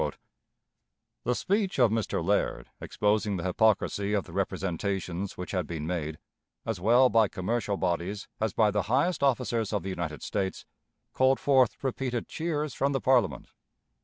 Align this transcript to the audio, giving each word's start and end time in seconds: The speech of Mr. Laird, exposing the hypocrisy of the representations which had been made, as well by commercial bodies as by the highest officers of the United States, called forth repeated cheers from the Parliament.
The 1.25 1.35
speech 1.35 1.77
of 1.77 1.91
Mr. 1.91 2.25
Laird, 2.25 2.71
exposing 2.81 3.37
the 3.37 3.43
hypocrisy 3.43 4.13
of 4.13 4.23
the 4.23 4.33
representations 4.33 5.37
which 5.37 5.51
had 5.51 5.67
been 5.67 5.85
made, 5.85 6.17
as 6.65 6.79
well 6.81 7.07
by 7.09 7.27
commercial 7.27 7.77
bodies 7.77 8.27
as 8.39 8.51
by 8.51 8.71
the 8.71 8.81
highest 8.89 9.21
officers 9.21 9.71
of 9.71 9.83
the 9.83 9.89
United 9.89 10.23
States, 10.23 10.65
called 11.13 11.39
forth 11.39 11.83
repeated 11.83 12.27
cheers 12.27 12.73
from 12.73 12.93
the 12.93 12.99
Parliament. 12.99 13.49